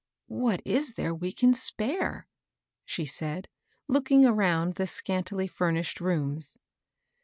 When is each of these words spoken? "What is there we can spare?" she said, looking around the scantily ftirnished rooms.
"What 0.45 0.63
is 0.65 0.93
there 0.93 1.13
we 1.13 1.31
can 1.31 1.53
spare?" 1.53 2.27
she 2.85 3.05
said, 3.05 3.47
looking 3.87 4.25
around 4.25 4.73
the 4.73 4.87
scantily 4.87 5.47
ftirnished 5.47 5.99
rooms. 5.99 6.57